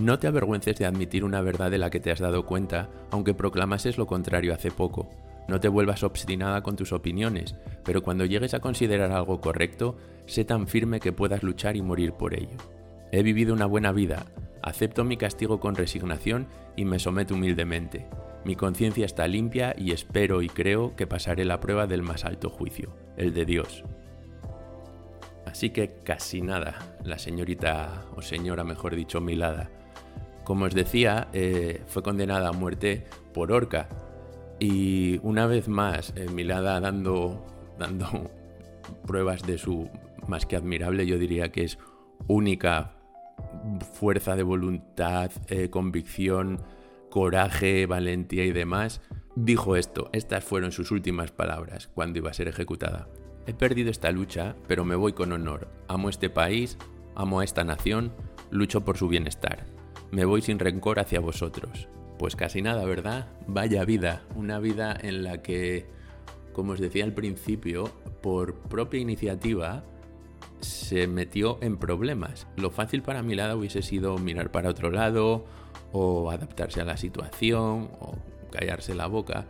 No 0.00 0.18
te 0.18 0.26
avergüences 0.26 0.76
de 0.76 0.86
admitir 0.86 1.24
una 1.24 1.40
verdad 1.40 1.70
de 1.70 1.78
la 1.78 1.90
que 1.90 2.00
te 2.00 2.10
has 2.10 2.20
dado 2.20 2.44
cuenta, 2.44 2.88
aunque 3.10 3.34
proclamases 3.34 3.98
lo 3.98 4.06
contrario 4.06 4.54
hace 4.54 4.70
poco. 4.70 5.08
No 5.48 5.60
te 5.60 5.68
vuelvas 5.68 6.02
obstinada 6.02 6.62
con 6.62 6.76
tus 6.76 6.92
opiniones, 6.92 7.56
pero 7.82 8.02
cuando 8.02 8.26
llegues 8.26 8.52
a 8.52 8.60
considerar 8.60 9.10
algo 9.12 9.40
correcto, 9.40 9.96
sé 10.26 10.44
tan 10.44 10.68
firme 10.68 11.00
que 11.00 11.12
puedas 11.12 11.42
luchar 11.42 11.74
y 11.74 11.82
morir 11.82 12.12
por 12.12 12.34
ello. 12.34 12.58
He 13.12 13.22
vivido 13.22 13.54
una 13.54 13.64
buena 13.64 13.90
vida, 13.90 14.26
acepto 14.62 15.04
mi 15.04 15.16
castigo 15.16 15.58
con 15.58 15.74
resignación 15.74 16.46
y 16.76 16.84
me 16.84 16.98
someto 16.98 17.34
humildemente. 17.34 18.06
Mi 18.44 18.56
conciencia 18.56 19.06
está 19.06 19.26
limpia 19.26 19.74
y 19.76 19.92
espero 19.92 20.42
y 20.42 20.48
creo 20.48 20.94
que 20.94 21.06
pasaré 21.06 21.46
la 21.46 21.60
prueba 21.60 21.86
del 21.86 22.02
más 22.02 22.26
alto 22.26 22.50
juicio, 22.50 22.94
el 23.16 23.32
de 23.32 23.46
Dios. 23.46 23.84
Así 25.46 25.70
que 25.70 26.00
casi 26.04 26.42
nada, 26.42 26.98
la 27.04 27.18
señorita, 27.18 28.04
o 28.14 28.20
señora 28.20 28.64
mejor 28.64 28.94
dicho, 28.94 29.22
Milada. 29.22 29.70
Como 30.44 30.66
os 30.66 30.74
decía, 30.74 31.28
eh, 31.32 31.82
fue 31.86 32.02
condenada 32.02 32.50
a 32.50 32.52
muerte 32.52 33.06
por 33.32 33.50
horca, 33.50 33.88
y 34.60 35.18
una 35.22 35.46
vez 35.46 35.68
más, 35.68 36.12
eh, 36.16 36.28
Milada 36.28 36.80
dando, 36.80 37.46
dando 37.78 38.30
pruebas 39.06 39.46
de 39.46 39.58
su 39.58 39.88
más 40.26 40.46
que 40.46 40.56
admirable, 40.56 41.06
yo 41.06 41.18
diría 41.18 41.50
que 41.50 41.64
es 41.64 41.78
única 42.26 42.94
fuerza 43.92 44.36
de 44.36 44.42
voluntad, 44.42 45.30
eh, 45.48 45.70
convicción, 45.70 46.60
coraje, 47.10 47.86
valentía 47.86 48.44
y 48.44 48.52
demás, 48.52 49.00
dijo 49.36 49.76
esto. 49.76 50.10
Estas 50.12 50.44
fueron 50.44 50.72
sus 50.72 50.90
últimas 50.90 51.30
palabras 51.30 51.88
cuando 51.88 52.18
iba 52.18 52.30
a 52.30 52.34
ser 52.34 52.48
ejecutada. 52.48 53.08
He 53.46 53.54
perdido 53.54 53.90
esta 53.90 54.10
lucha, 54.10 54.56
pero 54.66 54.84
me 54.84 54.96
voy 54.96 55.12
con 55.12 55.32
honor. 55.32 55.68
Amo 55.88 56.10
este 56.10 56.28
país, 56.28 56.76
amo 57.14 57.40
a 57.40 57.44
esta 57.44 57.64
nación, 57.64 58.12
lucho 58.50 58.84
por 58.84 58.98
su 58.98 59.08
bienestar. 59.08 59.64
Me 60.10 60.24
voy 60.24 60.42
sin 60.42 60.58
rencor 60.58 61.00
hacia 61.00 61.20
vosotros. 61.20 61.88
Pues 62.18 62.34
casi 62.34 62.62
nada, 62.62 62.84
¿verdad? 62.84 63.28
Vaya 63.46 63.84
vida, 63.84 64.22
una 64.34 64.58
vida 64.58 64.96
en 65.00 65.22
la 65.22 65.40
que, 65.40 65.86
como 66.52 66.72
os 66.72 66.80
decía 66.80 67.04
al 67.04 67.12
principio, 67.12 67.90
por 68.20 68.54
propia 68.54 69.00
iniciativa 69.00 69.84
se 70.60 71.06
metió 71.06 71.58
en 71.60 71.76
problemas. 71.76 72.48
Lo 72.56 72.70
fácil 72.70 73.02
para 73.02 73.22
mi 73.22 73.36
lado 73.36 73.58
hubiese 73.58 73.82
sido 73.82 74.18
mirar 74.18 74.50
para 74.50 74.70
otro 74.70 74.90
lado 74.90 75.44
o 75.92 76.30
adaptarse 76.30 76.80
a 76.80 76.84
la 76.84 76.96
situación 76.96 77.90
o 78.00 78.16
callarse 78.50 78.94
la 78.94 79.06
boca, 79.06 79.46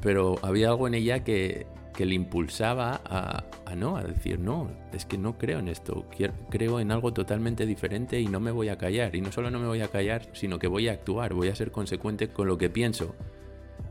pero 0.00 0.36
había 0.42 0.68
algo 0.68 0.86
en 0.86 0.94
ella 0.94 1.24
que 1.24 1.66
que 1.96 2.06
le 2.06 2.14
impulsaba 2.14 3.00
a, 3.04 3.74
no, 3.74 3.96
a 3.96 4.04
decir, 4.04 4.38
no, 4.38 4.70
es 4.92 5.06
que 5.06 5.18
no 5.18 5.38
creo 5.38 5.58
en 5.58 5.68
esto, 5.68 6.06
creo 6.50 6.78
en 6.78 6.92
algo 6.92 7.12
totalmente 7.12 7.66
diferente 7.66 8.20
y 8.20 8.26
no 8.26 8.38
me 8.38 8.50
voy 8.50 8.68
a 8.68 8.76
callar. 8.76 9.16
Y 9.16 9.20
no 9.20 9.32
solo 9.32 9.50
no 9.50 9.58
me 9.58 9.66
voy 9.66 9.80
a 9.80 9.88
callar, 9.88 10.28
sino 10.32 10.58
que 10.58 10.68
voy 10.68 10.88
a 10.88 10.92
actuar, 10.92 11.34
voy 11.34 11.48
a 11.48 11.54
ser 11.54 11.72
consecuente 11.72 12.28
con 12.28 12.46
lo 12.46 12.58
que 12.58 12.70
pienso. 12.70 13.16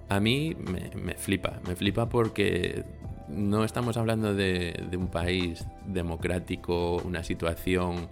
A 0.07 0.19
mí 0.19 0.55
me, 0.55 1.15
flipa, 1.15 1.59
me 1.67 1.75
flipa 1.75 2.07
porque 2.07 2.85
no 3.27 3.63
estamos 3.65 3.97
hablando 3.97 4.35
de, 4.35 4.85
de 4.89 4.97
un 4.97 5.07
país 5.07 5.65
democrático, 5.87 6.97
una 6.97 7.23
situación 7.23 8.09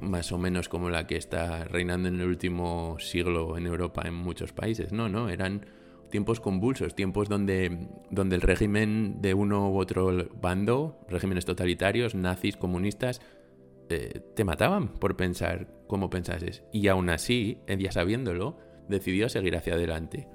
más 0.00 0.32
o 0.32 0.38
menos 0.38 0.70
como 0.70 0.88
la 0.88 1.06
que 1.06 1.16
está 1.16 1.64
reinando 1.64 2.08
en 2.08 2.20
el 2.20 2.26
último 2.26 2.96
siglo 2.98 3.58
en 3.58 3.66
Europa 3.66 4.02
en 4.06 4.14
muchos 4.14 4.52
países. 4.52 4.92
No, 4.92 5.10
no, 5.10 5.28
eran 5.28 5.66
tiempos 6.10 6.40
convulsos, 6.40 6.94
tiempos 6.94 7.28
donde, 7.28 7.88
donde 8.10 8.36
el 8.36 8.42
régimen 8.42 9.20
de 9.20 9.34
uno 9.34 9.70
u 9.70 9.78
otro 9.78 10.28
bando, 10.40 11.00
regímenes 11.08 11.44
totalitarios, 11.44 12.14
nazis, 12.14 12.56
comunistas, 12.56 13.20
eh, 13.88 14.20
te 14.36 14.44
mataban 14.44 14.88
por 14.88 15.16
pensar 15.16 15.68
como 15.86 16.10
pensases. 16.10 16.62
Y 16.72 16.88
aún 16.88 17.10
así, 17.10 17.58
ella 17.66 17.90
sabiéndolo, 17.90 18.56
decidió 18.88 19.28
seguir 19.28 19.56
hacia 19.56 19.74
adelante. 19.74 20.28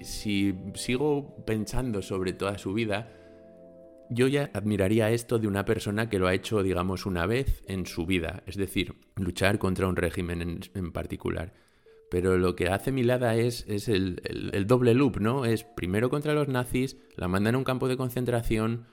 Si 0.00 0.54
sigo 0.74 1.36
pensando 1.46 2.02
sobre 2.02 2.32
toda 2.32 2.58
su 2.58 2.74
vida, 2.74 3.08
yo 4.10 4.28
ya 4.28 4.50
admiraría 4.52 5.10
esto 5.10 5.38
de 5.38 5.48
una 5.48 5.64
persona 5.64 6.08
que 6.08 6.18
lo 6.18 6.26
ha 6.26 6.34
hecho, 6.34 6.62
digamos, 6.62 7.06
una 7.06 7.26
vez 7.26 7.64
en 7.66 7.86
su 7.86 8.06
vida, 8.06 8.42
es 8.46 8.56
decir, 8.56 8.94
luchar 9.16 9.58
contra 9.58 9.88
un 9.88 9.96
régimen 9.96 10.60
en, 10.74 10.92
particular. 10.92 11.52
Pero 12.10 12.38
lo 12.38 12.54
que 12.54 12.68
hace 12.68 12.92
Milada 12.92 13.34
es, 13.34 13.64
es 13.68 13.88
el, 13.88 14.22
el, 14.52 14.66
doble 14.66 14.94
loop, 14.94 15.18
¿no? 15.20 15.44
Es 15.44 15.64
primero 15.64 16.10
contra 16.10 16.34
los 16.34 16.48
nazis, 16.48 16.96
la 17.16 17.28
mandan 17.28 17.54
a 17.54 17.58
un 17.58 17.64
campo 17.64 17.88
de 17.88 17.96
concentración, 17.96 18.86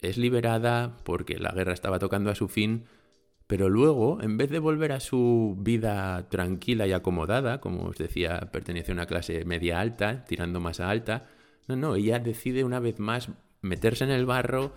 es 0.00 0.18
liberada 0.18 0.96
porque 1.04 1.38
la 1.38 1.52
guerra 1.52 1.72
estaba 1.72 1.98
tocando 1.98 2.30
a 2.30 2.34
su 2.34 2.48
fin, 2.48 2.84
pero 3.46 3.68
luego, 3.68 4.20
en 4.22 4.36
vez 4.36 4.50
de 4.50 4.58
volver 4.58 4.92
a 4.92 5.00
su 5.00 5.56
vida 5.58 6.28
tranquila 6.28 6.86
y 6.86 6.92
acomodada, 6.92 7.60
como 7.60 7.84
os 7.84 7.96
decía, 7.96 8.48
pertenece 8.52 8.90
a 8.90 8.94
una 8.94 9.06
clase 9.06 9.44
media 9.44 9.80
alta, 9.80 10.24
tirando 10.24 10.60
más 10.60 10.80
a 10.80 10.90
alta, 10.90 11.28
no, 11.68 11.76
no, 11.76 11.94
ella 11.94 12.18
decide 12.18 12.64
una 12.64 12.80
vez 12.80 12.98
más 12.98 13.30
meterse 13.62 14.04
en 14.04 14.10
el 14.10 14.26
barro 14.26 14.72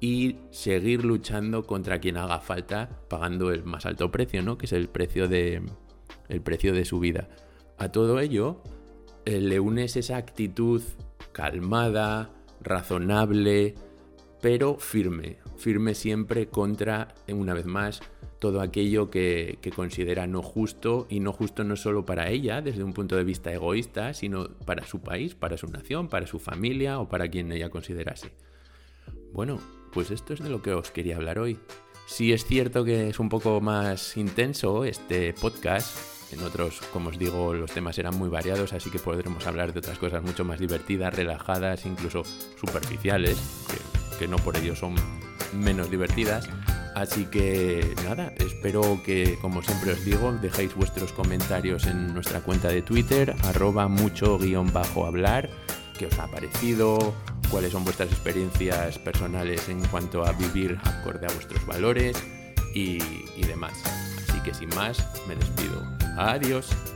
y 0.00 0.36
seguir 0.50 1.04
luchando 1.04 1.64
contra 1.64 1.98
quien 1.98 2.16
haga 2.16 2.40
falta, 2.40 2.88
pagando 3.08 3.50
el 3.50 3.64
más 3.64 3.86
alto 3.86 4.10
precio, 4.10 4.42
¿no? 4.42 4.58
Que 4.58 4.66
es 4.66 4.72
el 4.72 4.88
precio 4.88 5.28
de, 5.28 5.62
el 6.28 6.40
precio 6.40 6.72
de 6.72 6.84
su 6.84 7.00
vida. 7.00 7.28
A 7.78 7.90
todo 7.90 8.20
ello, 8.20 8.62
eh, 9.24 9.40
le 9.40 9.60
unes 9.60 9.96
esa 9.96 10.16
actitud 10.16 10.82
calmada, 11.32 12.30
razonable, 12.60 13.74
pero 14.40 14.76
firme, 14.78 15.38
firme 15.56 15.94
siempre 15.94 16.48
contra, 16.48 17.14
una 17.28 17.54
vez 17.54 17.66
más, 17.66 18.02
todo 18.38 18.60
aquello 18.60 19.10
que, 19.10 19.58
considera 19.74 20.26
no 20.26 20.42
justo, 20.42 21.06
y 21.08 21.20
no 21.20 21.32
justo 21.32 21.64
no 21.64 21.76
solo 21.76 22.04
para 22.04 22.28
ella, 22.28 22.60
desde 22.60 22.84
un 22.84 22.92
punto 22.92 23.16
de 23.16 23.24
vista 23.24 23.52
egoísta, 23.52 24.12
sino 24.12 24.48
para 24.66 24.86
su 24.86 25.00
país, 25.00 25.34
para 25.34 25.56
su 25.56 25.66
nación, 25.68 26.08
para 26.08 26.26
su 26.26 26.38
familia 26.38 27.00
o 27.00 27.08
para 27.08 27.28
quien 27.28 27.50
ella 27.52 27.70
considerase. 27.70 28.32
Bueno, 29.32 29.58
pues 29.92 30.10
esto 30.10 30.34
es 30.34 30.40
de 30.40 30.50
lo 30.50 30.60
que 30.60 30.74
os 30.74 30.90
quería 30.90 31.16
hablar 31.16 31.38
hoy. 31.38 31.58
Si 32.06 32.34
es 32.34 32.44
cierto 32.44 32.84
que 32.84 33.08
es 33.08 33.18
un 33.18 33.30
poco 33.30 33.62
más 33.62 34.16
intenso 34.18 34.84
este 34.84 35.32
podcast, 35.32 36.13
en 36.34 36.42
otros, 36.42 36.80
como 36.92 37.08
os 37.10 37.18
digo, 37.18 37.54
los 37.54 37.70
temas 37.70 37.98
eran 37.98 38.16
muy 38.16 38.28
variados, 38.28 38.72
así 38.72 38.90
que 38.90 38.98
podremos 38.98 39.46
hablar 39.46 39.72
de 39.72 39.78
otras 39.78 39.98
cosas 39.98 40.22
mucho 40.22 40.44
más 40.44 40.58
divertidas, 40.58 41.14
relajadas, 41.14 41.86
incluso 41.86 42.22
superficiales, 42.60 43.38
que, 44.18 44.28
no 44.28 44.36
por 44.36 44.56
ello 44.56 44.74
son 44.74 44.94
menos 45.52 45.90
divertidas. 45.90 46.48
Así 46.94 47.26
que 47.26 47.94
nada, 48.04 48.32
espero 48.36 49.00
que, 49.04 49.36
como 49.40 49.62
siempre 49.62 49.92
os 49.92 50.04
digo, 50.04 50.32
dejéis 50.32 50.74
vuestros 50.74 51.12
comentarios 51.12 51.86
en 51.86 52.14
nuestra 52.14 52.40
cuenta 52.40 52.68
de 52.68 52.82
Twitter, 52.82 53.34
arroba 53.44 53.88
mucho 53.88 54.38
guion 54.38 54.72
bajo 54.72 55.06
hablar, 55.06 55.50
qué 55.98 56.06
os 56.06 56.18
ha 56.18 56.28
parecido, 56.28 57.14
cuáles 57.50 57.72
son 57.72 57.84
vuestras 57.84 58.10
experiencias 58.10 58.98
personales 58.98 59.68
en 59.68 59.84
cuanto 59.88 60.24
a 60.24 60.32
vivir 60.32 60.78
acorde 60.84 61.26
a 61.26 61.32
vuestros 61.32 61.66
valores 61.66 62.16
y 62.74 62.98
demás 63.46 63.82
que 64.44 64.54
sin 64.54 64.68
más 64.70 64.98
me 65.26 65.34
despido. 65.34 65.83
Adiós. 66.16 66.93